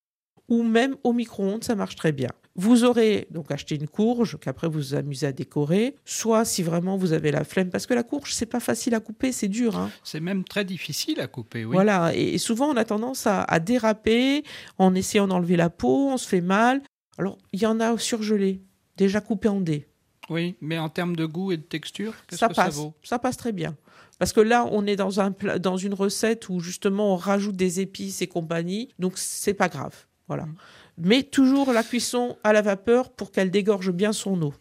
ou 0.49 0.63
même 0.63 0.97
au 1.05 1.13
micro-ondes, 1.13 1.65
ça 1.65 1.75
marche 1.75 1.97
très 1.97 2.13
bien. 2.13 2.31
Vous 2.55 2.85
aurez 2.85 3.27
donc 3.31 3.51
acheté 3.51 3.75
une 3.75 3.89
courge 3.89 4.39
qu'après 4.41 4.67
vous 4.67 4.79
vous 4.79 4.95
amusez 4.95 5.27
à 5.27 5.33
décorer, 5.33 5.97
soit 6.07 6.47
si 6.47 6.63
vraiment 6.63 6.97
vous 6.97 7.13
avez 7.13 7.31
la 7.31 7.45
flemme, 7.45 7.69
parce 7.69 7.85
que 7.85 7.93
la 7.93 8.03
courge 8.03 8.33
c'est 8.33 8.47
pas 8.47 8.61
facile 8.61 8.95
à 8.95 9.01
couper, 9.01 9.33
c'est 9.33 9.49
dur. 9.49 9.77
Hein. 9.77 9.91
C'est 10.05 10.21
même 10.21 10.45
très 10.45 10.65
difficile 10.65 11.21
à 11.21 11.27
couper, 11.27 11.67
oui. 11.67 11.75
Voilà, 11.75 12.15
et, 12.15 12.39
souvent 12.39 12.71
on 12.71 12.77
a 12.77 12.85
tendance 12.85 13.27
à, 13.27 13.45
déraper 13.59 14.45
en 14.79 14.95
essayant 14.95 15.29
d'enlever 15.29 15.57
la 15.57 15.69
peau, 15.69 16.09
on 16.09 16.17
se 16.17 16.29
fait 16.29 16.41
mal. 16.41 16.81
Alors 17.19 17.37
il 17.53 17.61
y 17.61 17.67
en 17.67 17.81
a 17.81 17.99
surgelé, 17.99 18.63
déjà 18.97 19.21
coupé 19.21 19.49
en 19.49 19.61
dés. 19.61 19.87
Oui, 20.29 20.57
mais 20.61 20.79
en 20.79 20.89
termes 20.89 21.17
de 21.17 21.25
goût 21.25 21.53
et 21.53 21.57
de 21.57 21.63
texture, 21.63 22.15
qu'est-ce 22.27 22.41
ça 22.41 22.49
que 22.49 22.55
passe, 22.55 22.75
ça 22.75 22.81
vaut? 22.81 22.95
Ça 23.03 23.19
passe 23.19 23.37
très 23.37 23.53
bien. 23.53 23.77
Parce 24.19 24.33
que 24.33 24.41
là, 24.41 24.67
on 24.73 24.87
est 24.87 24.97
dans, 24.97 25.21
un, 25.21 25.35
dans 25.61 25.77
une 25.77 25.95
recette 25.95 26.49
où 26.49 26.61
justement 26.61 27.13
on 27.13 27.17
rajoute 27.17 27.57
des 27.57 27.81
épices 27.81 28.23
et 28.23 28.27
compagnie, 28.27 28.89
donc 28.99 29.13
c'est 29.17 29.55
pas 29.55 29.69
grave. 29.69 29.95
Voilà. 30.27 30.47
Mm 30.47 30.55
mais 30.99 31.23
toujours 31.23 31.73
la 31.73 31.83
cuisson 31.83 32.37
à 32.45 32.53
la 32.53 32.63
vapeur 32.63 33.11
pour 33.11 33.31
qu'elle 33.31 33.51
dégorge 33.51 33.91
bien 33.91 34.13
son 34.13 34.41
eau. 34.43 34.55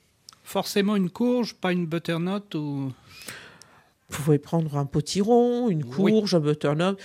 Forcément 0.43 0.95
une 0.95 1.09
courge, 1.09 1.55
pas 1.55 1.71
une 1.71 1.85
butternut 1.85 2.53
ou... 2.55 2.91
Vous 4.09 4.23
pouvez 4.23 4.37
prendre 4.37 4.77
un 4.77 4.85
potiron, 4.85 5.69
une 5.69 5.83
courge, 5.83 6.35
un 6.35 6.39
butternut, 6.39 6.95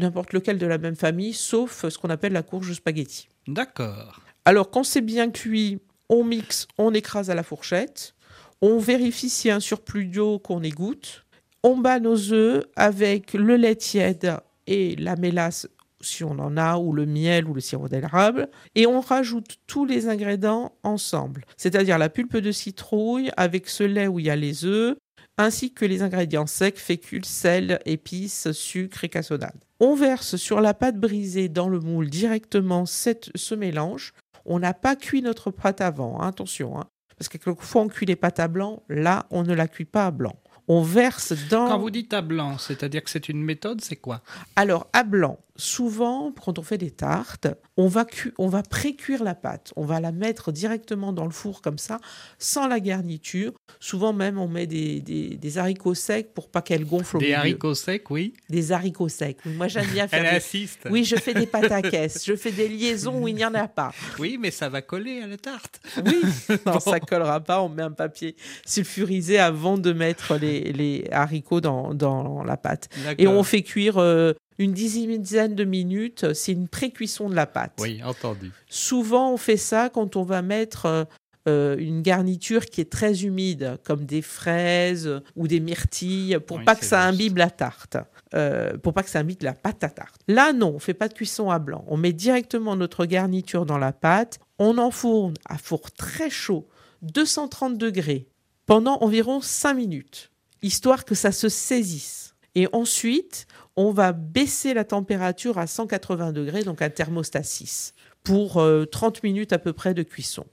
n'importe 0.00 0.32
lequel 0.32 0.58
de 0.58 0.66
la 0.66 0.78
même 0.78 0.96
famille, 0.96 1.32
sauf 1.32 1.88
ce 1.88 1.96
qu'on 1.96 2.10
appelle 2.10 2.32
la 2.32 2.42
courge 2.42 2.72
spaghetti. 2.72 3.28
D'accord. 3.46 4.20
Alors 4.44 4.70
quand 4.70 4.82
c'est 4.82 5.00
bien 5.00 5.30
cuit, 5.30 5.78
on 6.10 6.24
mixe, 6.24 6.66
on 6.76 6.92
écrase 6.92 7.30
à 7.30 7.34
la 7.34 7.42
fourchette, 7.42 8.14
on 8.60 8.78
vérifie 8.78 9.30
s'il 9.30 9.48
y 9.48 9.52
a 9.52 9.56
un 9.56 9.60
surplus 9.60 10.06
d'eau 10.06 10.38
qu'on 10.38 10.62
égoutte, 10.62 11.24
on 11.62 11.78
bat 11.78 12.00
nos 12.00 12.32
œufs 12.32 12.64
avec 12.76 13.32
le 13.32 13.56
lait 13.56 13.76
tiède 13.76 14.36
et 14.66 14.96
la 14.96 15.16
mélasse 15.16 15.66
si 16.02 16.24
on 16.24 16.38
en 16.38 16.56
a, 16.56 16.78
ou 16.78 16.92
le 16.92 17.06
miel 17.06 17.46
ou 17.46 17.54
le 17.54 17.60
sirop 17.60 17.88
d'érable, 17.88 18.48
et 18.74 18.86
on 18.86 19.00
rajoute 19.00 19.58
tous 19.66 19.84
les 19.84 20.08
ingrédients 20.08 20.72
ensemble, 20.82 21.44
c'est-à-dire 21.56 21.98
la 21.98 22.08
pulpe 22.08 22.38
de 22.38 22.52
citrouille 22.52 23.30
avec 23.36 23.68
ce 23.68 23.84
lait 23.84 24.06
où 24.06 24.18
il 24.18 24.26
y 24.26 24.30
a 24.30 24.36
les 24.36 24.64
œufs, 24.64 24.96
ainsi 25.36 25.72
que 25.72 25.84
les 25.84 26.02
ingrédients 26.02 26.46
secs, 26.46 26.78
fécule, 26.78 27.24
sel, 27.24 27.80
épices, 27.86 28.52
sucre 28.52 29.04
et 29.04 29.08
cassonade. 29.08 29.64
On 29.78 29.94
verse 29.94 30.36
sur 30.36 30.60
la 30.60 30.74
pâte 30.74 30.96
brisée 30.96 31.48
dans 31.48 31.68
le 31.68 31.80
moule 31.80 32.10
directement 32.10 32.84
ce 32.84 33.54
mélange. 33.54 34.12
On 34.44 34.58
n'a 34.58 34.74
pas 34.74 34.96
cuit 34.96 35.22
notre 35.22 35.50
pâte 35.50 35.80
avant, 35.80 36.20
hein, 36.20 36.28
attention, 36.28 36.78
hein, 36.78 36.84
parce 37.16 37.28
que 37.28 37.38
quelquefois 37.38 37.82
on 37.82 37.88
cuit 37.88 38.06
les 38.06 38.16
pâtes 38.16 38.40
à 38.40 38.48
blanc, 38.48 38.82
là 38.88 39.26
on 39.30 39.42
ne 39.42 39.54
la 39.54 39.68
cuit 39.68 39.84
pas 39.84 40.06
à 40.06 40.10
blanc. 40.10 40.36
On 40.68 40.82
verse 40.82 41.32
dans... 41.48 41.68
Quand 41.68 41.78
vous 41.80 41.90
dites 41.90 42.14
à 42.14 42.22
blanc, 42.22 42.56
c'est-à-dire 42.56 43.02
que 43.02 43.10
c'est 43.10 43.28
une 43.28 43.42
méthode, 43.42 43.80
c'est 43.80 43.96
quoi? 43.96 44.22
Alors, 44.54 44.86
à 44.92 45.02
blanc, 45.02 45.38
souvent, 45.60 46.32
quand 46.44 46.58
on 46.58 46.62
fait 46.62 46.78
des 46.78 46.90
tartes, 46.90 47.46
on 47.76 47.86
va, 47.86 48.04
on 48.38 48.48
va 48.48 48.62
pré-cuire 48.62 49.22
la 49.22 49.34
pâte. 49.34 49.72
On 49.76 49.84
va 49.84 50.00
la 50.00 50.10
mettre 50.12 50.52
directement 50.52 51.12
dans 51.12 51.24
le 51.24 51.30
four 51.30 51.62
comme 51.62 51.78
ça, 51.78 51.98
sans 52.38 52.66
la 52.66 52.80
garniture. 52.80 53.52
Souvent 53.78 54.12
même, 54.12 54.38
on 54.38 54.48
met 54.48 54.66
des, 54.66 55.00
des- 55.00 55.36
des 55.36 55.58
haricots 55.58 55.94
secs 55.94 56.32
pour 56.34 56.48
pas 56.50 56.62
qu'elles 56.62 56.84
gonflent 56.84 57.16
au 57.16 57.20
Des 57.20 57.26
milieu. 57.26 57.38
haricots 57.38 57.74
secs, 57.74 58.10
oui. 58.10 58.34
Des 58.48 58.72
haricots 58.72 59.08
secs. 59.08 59.36
Moi, 59.44 59.68
j'aime 59.68 59.86
bien 59.92 60.08
faire 60.08 60.24
Elle 60.24 60.30
des... 60.30 60.36
insiste. 60.36 60.88
Oui, 60.90 61.04
je 61.04 61.16
fais 61.16 61.34
des 61.34 61.46
pâtes 61.46 61.70
à 61.72 61.82
caisse. 61.82 62.24
Je 62.26 62.34
fais 62.36 62.52
des 62.52 62.68
liaisons 62.68 63.22
où 63.22 63.28
il 63.28 63.34
n'y 63.34 63.44
en 63.44 63.54
a 63.54 63.68
pas. 63.68 63.92
Oui, 64.18 64.38
mais 64.40 64.50
ça 64.50 64.68
va 64.68 64.82
coller 64.82 65.20
à 65.22 65.26
la 65.26 65.36
tarte. 65.36 65.80
Oui, 66.04 66.20
non, 66.66 66.80
ça 66.80 67.00
collera 67.00 67.40
pas. 67.40 67.62
On 67.62 67.68
met 67.68 67.82
un 67.82 67.90
papier 67.92 68.36
sulfurisé 68.66 69.38
avant 69.38 69.78
de 69.78 69.92
mettre 69.92 70.36
les, 70.36 70.72
les 70.72 71.06
haricots 71.12 71.60
dans, 71.60 71.94
dans 71.94 72.42
la 72.44 72.56
pâte. 72.56 72.88
Et 73.18 73.26
on 73.26 73.42
fait 73.42 73.62
cuire 73.62 73.98
euh, 73.98 74.32
une 74.60 74.72
dizaine 74.72 75.54
de 75.54 75.64
minutes. 75.64 76.34
C'est 76.34 76.52
une 76.52 76.68
pré-cuisson 76.68 77.30
de 77.30 77.34
la 77.34 77.46
pâte. 77.46 77.72
Oui, 77.80 78.02
entendu. 78.04 78.52
Souvent, 78.68 79.32
on 79.32 79.36
fait 79.36 79.56
ça 79.56 79.88
quand 79.88 80.16
on 80.16 80.22
va 80.22 80.42
mettre 80.42 81.08
euh, 81.48 81.76
une 81.78 82.02
garniture 82.02 82.66
qui 82.66 82.82
est 82.82 82.92
très 82.92 83.24
humide, 83.24 83.78
comme 83.84 84.04
des 84.04 84.20
fraises 84.20 85.22
ou 85.34 85.48
des 85.48 85.60
myrtilles, 85.60 86.38
pour 86.46 86.58
Oui, 86.58 86.64
pas 86.64 86.76
que 86.76 86.84
ça 86.84 87.02
imbibe 87.04 87.38
la 87.38 87.50
tarte. 87.50 87.96
Euh, 88.34 88.76
pour 88.76 88.92
pas 88.92 89.02
que 89.02 89.08
ça 89.08 89.20
imbibe 89.20 89.42
la 89.42 89.54
pâte 89.54 89.82
à 89.82 89.88
tarte. 89.88 90.20
Là, 90.28 90.52
non, 90.52 90.74
on 90.76 90.78
fait 90.78 90.94
pas 90.94 91.08
de 91.08 91.14
cuisson 91.14 91.50
à 91.50 91.58
blanc. 91.58 91.82
On 91.88 91.96
met 91.96 92.12
directement 92.12 92.76
notre 92.76 93.06
garniture 93.06 93.64
dans 93.64 93.78
la 93.78 93.92
pâte. 93.92 94.38
On 94.58 94.76
enfourne 94.76 95.34
à 95.46 95.56
four 95.56 95.90
très 95.90 96.28
chaud, 96.28 96.68
230 97.00 97.78
degrés, 97.78 98.28
pendant 98.66 98.98
environ 99.00 99.40
5 99.40 99.72
minutes, 99.72 100.30
histoire 100.62 101.06
que 101.06 101.14
ça 101.14 101.32
se 101.32 101.48
saisisse. 101.48 102.34
Et 102.54 102.68
ensuite, 102.72 103.46
on 103.80 103.92
va 103.92 104.12
baisser 104.12 104.74
la 104.74 104.84
température 104.84 105.56
à 105.56 105.66
180 105.66 106.32
degrés, 106.32 106.64
donc 106.64 106.82
un 106.82 106.90
thermostat 106.90 107.42
6, 107.42 107.94
pour 108.22 108.58
euh, 108.58 108.84
30 108.84 109.22
minutes 109.22 109.54
à 109.54 109.58
peu 109.58 109.72
près 109.72 109.94
de 109.94 110.02
cuisson. 110.02 110.44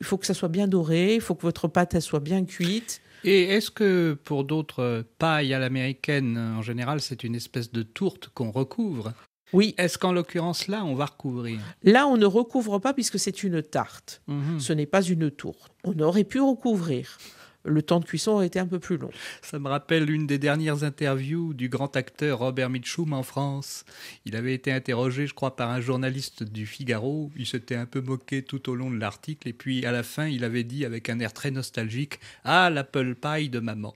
Il 0.00 0.06
faut 0.06 0.18
que 0.18 0.26
ça 0.26 0.34
soit 0.34 0.50
bien 0.50 0.68
doré, 0.68 1.14
il 1.14 1.22
faut 1.22 1.34
que 1.34 1.42
votre 1.42 1.66
pâte 1.66 1.94
elle 1.94 2.02
soit 2.02 2.20
bien 2.20 2.44
cuite. 2.44 3.00
Et 3.24 3.44
est-ce 3.44 3.70
que 3.70 4.18
pour 4.24 4.44
d'autres 4.44 4.82
euh, 4.82 5.02
pailles 5.18 5.54
à 5.54 5.58
l'américaine, 5.58 6.36
euh, 6.36 6.58
en 6.58 6.62
général, 6.62 7.00
c'est 7.00 7.24
une 7.24 7.34
espèce 7.34 7.72
de 7.72 7.82
tourte 7.82 8.28
qu'on 8.34 8.50
recouvre? 8.50 9.14
Oui, 9.54 9.74
Est-ce 9.78 9.96
qu'en 9.96 10.12
l'occurrence 10.12 10.68
là, 10.68 10.84
on 10.84 10.94
va 10.94 11.06
recouvrir? 11.06 11.60
Là, 11.84 12.06
on 12.06 12.18
ne 12.18 12.26
recouvre 12.26 12.80
pas 12.80 12.92
puisque 12.92 13.18
c'est 13.18 13.42
une 13.44 13.62
tarte. 13.62 14.20
Mhm. 14.26 14.60
Ce 14.60 14.74
n'est 14.74 14.84
pas 14.84 15.00
une 15.00 15.30
tourte. 15.30 15.72
On 15.84 15.98
aurait 16.00 16.24
pu 16.24 16.40
recouvrir. 16.40 17.16
Le 17.64 17.82
temps 17.82 18.00
de 18.00 18.04
cuisson 18.04 18.32
aurait 18.32 18.46
été 18.46 18.58
un 18.58 18.66
peu 18.66 18.78
plus 18.78 18.98
long. 18.98 19.10
Ça 19.40 19.58
me 19.58 19.68
rappelle 19.68 20.10
une 20.10 20.26
des 20.26 20.38
dernières 20.38 20.84
interviews 20.84 21.54
du 21.54 21.68
grand 21.68 21.96
acteur 21.96 22.40
Robert 22.40 22.68
Mitchum 22.68 23.12
en 23.12 23.22
France. 23.22 23.84
Il 24.26 24.36
avait 24.36 24.54
été 24.54 24.70
interrogé, 24.70 25.26
je 25.26 25.34
crois, 25.34 25.56
par 25.56 25.70
un 25.70 25.80
journaliste 25.80 26.42
du 26.42 26.66
Figaro. 26.66 27.30
Il 27.36 27.46
s'était 27.46 27.76
un 27.76 27.86
peu 27.86 28.00
moqué 28.00 28.42
tout 28.42 28.68
au 28.68 28.74
long 28.74 28.90
de 28.90 28.98
l'article. 28.98 29.48
Et 29.48 29.54
puis, 29.54 29.86
à 29.86 29.92
la 29.92 30.02
fin, 30.02 30.26
il 30.26 30.44
avait 30.44 30.64
dit 30.64 30.84
avec 30.84 31.08
un 31.08 31.18
air 31.20 31.32
très 31.32 31.50
nostalgique 31.50 32.20
Ah, 32.44 32.68
l'apple 32.68 33.14
pie 33.14 33.48
de 33.48 33.60
maman. 33.60 33.94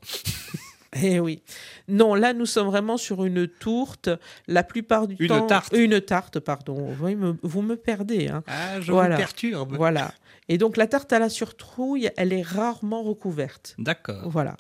Eh 1.02 1.21
oui. 1.21 1.42
Non, 1.87 2.14
là, 2.14 2.33
nous 2.33 2.47
sommes 2.47 2.68
vraiment 2.68 2.97
sur 2.97 3.25
une 3.25 3.47
tourte. 3.47 4.09
La 4.47 4.62
plupart 4.62 5.07
du 5.07 5.16
Une 5.18 5.28
temps. 5.28 5.47
tarte. 5.47 5.75
Une 5.76 6.00
tarte, 6.00 6.38
pardon. 6.40 6.95
Me- 7.00 7.37
vous 7.42 7.62
me 7.62 7.76
perdez. 7.76 8.28
hein. 8.28 8.42
Ah, 8.47 8.80
je 8.80 8.90
Voilà. 8.92 9.16
vous 9.16 9.21
perturbe. 9.21 9.76
Voilà. 9.76 10.12
Et 10.49 10.57
donc, 10.57 10.78
la 10.78 10.87
tarte 10.87 11.12
à 11.12 11.18
la 11.18 11.28
surtrouille, 11.28 12.09
elle 12.16 12.33
est 12.33 12.40
rarement 12.42 13.02
recouverte. 13.02 13.75
D'accord. 13.78 14.28
Voilà. 14.30 14.57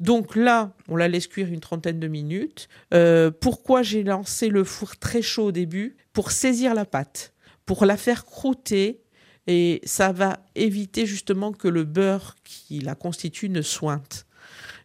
Donc 0.00 0.34
là, 0.34 0.72
on 0.88 0.96
la 0.96 1.06
laisse 1.06 1.28
cuire 1.28 1.46
une 1.46 1.60
trentaine 1.60 2.00
de 2.00 2.08
minutes. 2.08 2.68
Euh, 2.92 3.30
pourquoi 3.30 3.82
j'ai 3.82 4.02
lancé 4.02 4.48
le 4.48 4.64
four 4.64 4.96
très 4.96 5.22
chaud 5.22 5.46
au 5.46 5.52
début? 5.52 5.96
Pour 6.12 6.32
saisir 6.32 6.74
la 6.74 6.84
pâte, 6.86 7.32
pour 7.66 7.84
la 7.84 7.96
faire 7.96 8.24
croûter. 8.24 9.00
Et 9.46 9.80
ça 9.84 10.12
va 10.12 10.40
éviter 10.56 11.06
justement 11.06 11.52
que 11.52 11.68
le 11.68 11.84
beurre 11.84 12.34
qui 12.44 12.80
la 12.80 12.94
constitue 12.96 13.48
ne 13.48 13.62
sointe. 13.62 14.26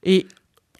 Et 0.03 0.25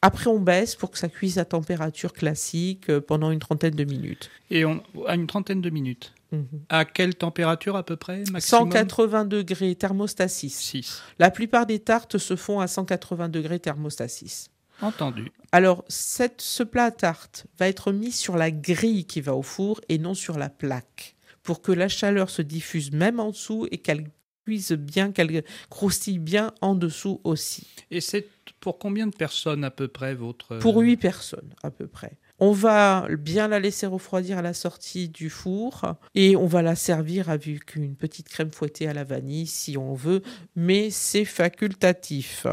après, 0.03 0.27
on 0.27 0.37
baisse 0.37 0.75
pour 0.75 0.91
que 0.91 0.97
ça 0.97 1.07
cuise 1.07 1.37
à 1.37 1.45
température 1.45 2.11
classique 2.11 2.89
euh, 2.89 2.99
pendant 2.99 3.31
une 3.31 3.39
trentaine 3.39 3.73
de 3.73 3.85
minutes. 3.85 4.29
Et 4.49 4.65
on, 4.65 4.83
à 5.07 5.15
une 5.15 5.27
trentaine 5.27 5.61
de 5.61 5.69
minutes. 5.69 6.13
Mhm. 6.33 6.45
À 6.67 6.83
quelle 6.83 7.15
température 7.15 7.77
à 7.77 7.83
peu 7.83 7.95
près 7.95 8.25
maximum 8.29 8.69
180 8.69 9.23
degrés, 9.23 9.73
thermostat 9.75 10.27
6. 10.27 10.49
6. 10.49 11.01
La 11.19 11.31
plupart 11.31 11.65
des 11.65 11.79
tartes 11.79 12.17
se 12.17 12.35
font 12.35 12.59
à 12.59 12.67
180 12.67 13.29
degrés, 13.29 13.61
thermostat 13.61 14.09
6. 14.09 14.49
Entendu. 14.81 15.31
Alors, 15.53 15.85
cette, 15.87 16.41
ce 16.41 16.63
plat 16.63 16.85
à 16.85 16.91
tarte 16.91 17.45
va 17.57 17.69
être 17.69 17.93
mis 17.93 18.11
sur 18.11 18.35
la 18.35 18.51
grille 18.51 19.05
qui 19.05 19.21
va 19.21 19.33
au 19.33 19.41
four 19.41 19.79
et 19.87 19.99
non 19.99 20.15
sur 20.15 20.37
la 20.37 20.49
plaque, 20.49 21.15
pour 21.43 21.61
que 21.61 21.71
la 21.71 21.87
chaleur 21.87 22.29
se 22.29 22.41
diffuse 22.41 22.91
même 22.91 23.21
en 23.21 23.29
dessous 23.29 23.69
et 23.71 23.77
qu'elle 23.77 24.09
cuise 24.43 24.73
bien, 24.73 25.13
qu'elle 25.13 25.45
croustille 25.69 26.19
bien 26.19 26.53
en 26.59 26.75
dessous 26.75 27.21
aussi. 27.23 27.67
Et 27.89 28.01
c'est 28.01 28.27
pour 28.63 28.79
combien 28.79 29.07
de 29.07 29.15
personnes 29.15 29.65
à 29.65 29.71
peu 29.71 29.89
près 29.89 30.15
votre... 30.15 30.57
Pour 30.59 30.77
8 30.77 30.95
personnes 30.95 31.53
à 31.63 31.69
peu 31.69 31.85
près. 31.85 32.17
On 32.39 32.53
va 32.53 33.09
bien 33.09 33.49
la 33.49 33.59
laisser 33.59 33.85
refroidir 33.87 34.37
à 34.37 34.41
la 34.41 34.53
sortie 34.53 35.09
du 35.09 35.29
four 35.29 35.81
et 36.15 36.37
on 36.37 36.47
va 36.47 36.61
la 36.61 36.75
servir 36.75 37.29
avec 37.29 37.75
une 37.75 37.97
petite 37.97 38.29
crème 38.29 38.53
fouettée 38.53 38.87
à 38.87 38.93
la 38.93 39.03
vanille 39.03 39.47
si 39.47 39.77
on 39.77 39.93
veut, 39.93 40.21
mais 40.55 40.91
c'est 40.91 41.25
facultatif. 41.25 42.47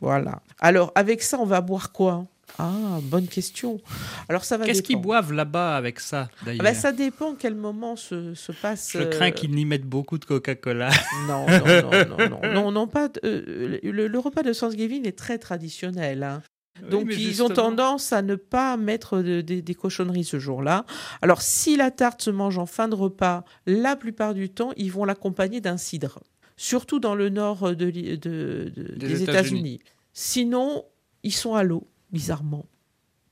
Voilà. 0.00 0.42
Alors, 0.60 0.92
avec 0.94 1.22
ça, 1.22 1.38
on 1.40 1.46
va 1.46 1.62
boire 1.62 1.92
quoi? 1.92 2.26
Ah, 2.58 2.98
bonne 3.02 3.26
question. 3.26 3.80
Alors, 4.28 4.44
ça 4.44 4.56
va 4.56 4.64
Qu'est-ce 4.64 4.82
qu'ils 4.82 5.00
boivent 5.00 5.32
là-bas 5.32 5.76
avec 5.76 5.98
ça 5.98 6.28
Ah 6.40 6.44
d'ailleurs 6.46 6.62
ben, 6.64 6.74
ça 6.74 6.92
dépend 6.92 7.34
quel 7.34 7.54
moment 7.56 7.96
se, 7.96 8.34
se 8.34 8.52
passe. 8.52 8.90
Je 8.92 9.02
crains 9.02 9.28
euh, 9.28 9.30
qu'ils 9.32 9.50
n'y 9.50 9.64
mettent 9.64 9.86
beaucoup 9.86 10.18
de 10.18 10.24
Coca-Cola. 10.24 10.90
Non, 11.26 11.46
non, 11.48 12.28
non, 12.28 12.28
non, 12.52 12.52
non, 12.54 12.72
non, 12.72 12.86
pas. 12.86 13.08
euh, 13.24 13.78
le, 13.82 14.06
le 14.06 14.18
repas 14.20 14.42
de 14.44 14.52
Thanksgiving 14.52 15.06
est 15.06 15.18
très 15.18 15.38
traditionnel. 15.38 16.22
hein. 16.22 16.42
Donc, 16.90 17.06
Oui, 17.06 17.16
ils 17.18 17.42
ont 17.42 17.48
tendance 17.48 18.12
à 18.12 18.20
ne 18.22 18.34
pas 18.34 18.76
mettre 18.76 19.18
de- 19.22 19.40
de- 19.40 19.60
des 19.60 19.74
cochonneries 19.74 20.24
ce 20.24 20.38
jour-là. 20.40 20.84
Alors, 21.22 21.40
si 21.40 21.76
la 21.76 21.90
tarte 21.92 22.22
se 22.22 22.30
mange 22.30 22.58
en 22.58 22.66
fin 22.66 22.88
de 22.88 22.94
repas, 22.96 23.44
la 23.66 23.94
plupart 23.96 24.34
du 24.34 24.48
temps, 24.50 24.72
ils 24.76 24.90
vont 24.90 25.04
l'accompagner 25.04 25.60
d'un 25.60 25.76
cidre. 25.76 26.18
Surtout 26.56 26.98
dans 27.00 27.14
le 27.14 27.30
nord 27.30 27.74
de 27.76 27.90
de- 27.90 28.72
Des 28.76 28.96
des 29.08 29.22
États-Unis. 29.22 29.22
États-Unis. 29.22 29.80
Sinon, 30.12 30.84
ils 31.22 31.32
sont 31.32 31.54
à 31.54 31.62
l'eau, 31.62 31.86
bizarrement. 32.14 32.64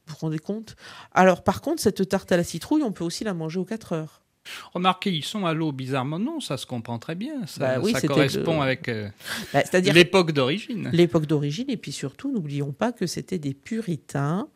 Vous 0.07 0.13
vous 0.15 0.19
rendez 0.21 0.39
compte? 0.39 0.77
Alors, 1.13 1.43
par 1.45 1.63
contre, 1.63 1.81
cette 1.81 2.07
tarte 2.09 2.31
à 2.33 2.37
la 2.37 2.45
citrouille, 2.45 2.83
on 2.83 2.93
peut 2.93 3.05
aussi 3.05 3.25
la 3.25 3.33
manger 3.33 3.59
aux 3.61 3.65
4 3.65 3.93
heures. 3.93 4.19
Remarquez, 4.75 5.13
ils 5.13 5.25
sont 5.25 5.47
à 5.47 5.55
l'eau 5.55 5.71
bizarrement. 5.71 6.19
Non, 6.19 6.41
ça 6.41 6.57
se 6.57 6.67
comprend 6.67 6.99
très 6.99 7.15
bien. 7.15 7.47
Ça, 7.47 7.61
Bah 7.61 7.81
oui, 7.81 7.93
ça 7.93 8.01
c'était 8.01 8.13
correspond 8.13 8.57
de- 8.59 8.63
avec 8.63 8.89
euh, 8.89 9.09
Bah, 9.55 9.63
l'époque 9.81 10.33
d'origine. 10.33 10.91
l'époque 10.93 11.27
d'origine, 11.27 11.71
et 11.71 11.77
puis 11.77 11.93
surtout, 11.93 12.33
n'oublions 12.33 12.73
pas 12.73 12.91
que 12.91 13.07
c'était 13.07 13.39
des 13.39 13.55
puritains, 13.55 14.49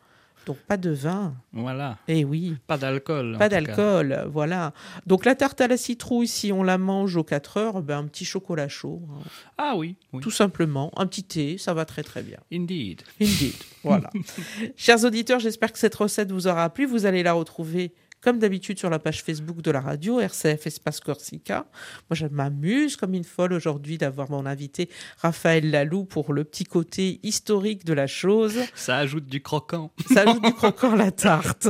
donc 0.47 0.57
pas 0.67 0.77
de 0.77 0.89
vin. 0.89 1.35
Voilà. 1.53 1.97
Eh 2.07 2.23
oui, 2.25 2.55
Pas 2.65 2.77
d'alcool. 2.77 3.35
pas 3.37 3.49
d'alcool, 3.49 4.25
voilà. 4.31 4.73
Donc 5.05 5.25
la 5.25 5.35
tarte 5.35 5.61
à 5.61 5.67
la 5.67 5.77
citrouille, 5.77 6.27
si 6.27 6.51
on 6.51 6.63
la 6.63 6.77
mange 6.77 7.15
aux 7.17 7.23
4 7.23 7.57
heures, 7.57 7.81
ben, 7.83 7.99
un 7.99 8.05
petit 8.07 8.25
chocolat 8.25 8.67
chaud, 8.69 9.01
hein. 9.11 9.21
Ah 9.57 9.73
oui, 9.75 9.95
oui. 10.13 10.21
tout 10.21 10.31
simplement, 10.31 10.91
un 10.97 11.05
petit 11.05 11.23
thé, 11.23 11.57
ça 11.57 11.73
va 11.73 11.85
très 11.85 12.01
très 12.03 12.23
bien. 12.23 12.39
Indeed. 12.51 13.01
Indeed, 13.21 13.53
voilà. 13.83 14.09
Chers 14.77 15.03
auditeurs, 15.03 15.39
j'espère 15.39 15.71
que 15.71 15.79
cette 15.79 15.95
recette 15.95 16.31
vous 16.31 16.47
aura 16.47 16.69
plu. 16.69 16.85
Vous 16.85 17.05
allez 17.05 17.21
la 17.23 17.33
retrouver 17.33 17.93
comme 18.21 18.39
d'habitude 18.39 18.79
sur 18.79 18.89
la 18.89 18.99
page 18.99 19.23
Facebook 19.23 19.61
de 19.61 19.71
la 19.71 19.81
radio, 19.81 20.19
RCF 20.19 20.67
Espace 20.67 20.99
Corsica. 20.99 21.67
Moi, 22.09 22.15
je 22.15 22.25
m'amuse 22.25 22.95
comme 22.95 23.13
une 23.13 23.23
folle 23.23 23.53
aujourd'hui 23.53 23.97
d'avoir 23.97 24.31
mon 24.31 24.45
invité 24.45 24.89
Raphaël 25.17 25.69
Lalou 25.69 26.03
pour 26.03 26.33
le 26.33 26.43
petit 26.43 26.63
côté 26.63 27.19
historique 27.23 27.85
de 27.85 27.93
la 27.93 28.07
chose. 28.07 28.59
Ça 28.75 28.97
ajoute 28.97 29.27
du 29.27 29.41
croquant. 29.41 29.91
Ça 30.13 30.21
ajoute 30.21 30.43
du 30.43 30.53
croquant 30.53 30.93
à 30.93 30.95
la 30.95 31.11
tarte. 31.11 31.67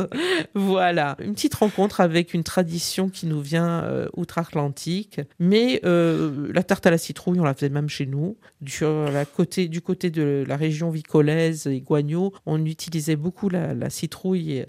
Voilà, 0.53 1.17
une 1.19 1.33
petite 1.33 1.55
rencontre 1.55 2.01
avec 2.01 2.33
une 2.33 2.43
tradition 2.43 3.09
qui 3.09 3.25
nous 3.25 3.41
vient 3.41 3.83
euh, 3.83 4.07
outre-Atlantique. 4.15 5.21
Mais 5.39 5.81
euh, 5.85 6.49
la 6.53 6.63
tarte 6.63 6.85
à 6.85 6.91
la 6.91 6.97
citrouille, 6.97 7.39
on 7.39 7.43
la 7.43 7.53
faisait 7.53 7.69
même 7.69 7.89
chez 7.89 8.05
nous. 8.05 8.37
La 8.81 9.25
côté, 9.25 9.67
du 9.67 9.81
côté 9.81 10.09
de 10.09 10.43
la 10.47 10.55
région 10.55 10.89
vicolaise 10.89 11.67
et 11.67 11.81
Guagno, 11.81 12.33
on 12.45 12.63
utilisait 12.65 13.15
beaucoup 13.15 13.49
la, 13.49 13.73
la 13.73 13.89
citrouille 13.89 14.65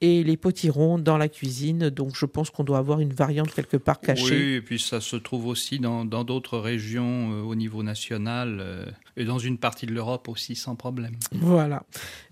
et, 0.00 0.22
les 0.24 0.36
potirons 0.36 0.98
dans 0.98 1.18
la 1.18 1.28
cuisine. 1.28 1.90
Donc 1.90 2.14
je 2.14 2.26
pense 2.26 2.50
qu'on 2.50 2.64
doit 2.64 2.78
avoir 2.78 3.00
une 3.00 3.12
variante 3.12 3.52
quelque 3.52 3.76
part 3.76 4.00
cachée. 4.00 4.24
Oui, 4.24 4.54
et 4.54 4.60
puis 4.60 4.78
ça 4.78 5.00
se 5.00 5.16
trouve 5.16 5.46
aussi 5.46 5.78
dans 5.78 6.04
dans 6.04 6.24
d'autres 6.24 6.58
régions 6.58 7.32
euh, 7.32 7.42
au 7.42 7.54
niveau 7.54 7.82
national 7.82 8.58
euh, 8.60 8.86
et 9.16 9.24
dans 9.24 9.38
une 9.38 9.58
partie 9.58 9.86
de 9.86 9.92
l'Europe 9.92 10.28
aussi 10.28 10.54
sans 10.54 10.76
problème. 10.76 11.14
Voilà. 11.32 11.82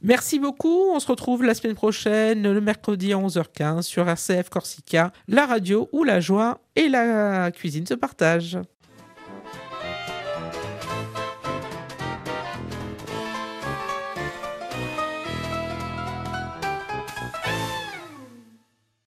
Merci 0.02 0.38
beaucoup. 0.38 0.90
On 0.92 1.00
se 1.00 1.06
retrouve 1.06 1.44
la 1.44 1.54
semaine 1.54 1.74
prochaine, 1.74 2.50
le 2.50 2.60
mercredi 2.60 3.12
à 3.12 3.16
11h15 3.16 3.82
sur 3.82 4.08
RCF 4.08 4.48
Corsica, 4.48 5.12
la 5.26 5.46
radio 5.46 5.88
où 5.92 6.04
la 6.04 6.20
joie 6.20 6.60
et 6.76 6.88
la 6.88 7.50
cuisine 7.50 7.86
se 7.86 7.94
partagent. 7.94 8.58